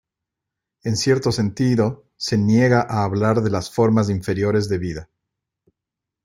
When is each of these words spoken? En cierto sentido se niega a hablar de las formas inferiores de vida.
En 0.81 0.97
cierto 0.97 1.31
sentido 1.31 2.05
se 2.17 2.35
niega 2.35 2.81
a 2.89 3.03
hablar 3.03 3.41
de 3.41 3.51
las 3.51 3.69
formas 3.69 4.09
inferiores 4.09 4.67
de 4.67 4.79
vida. 4.79 5.09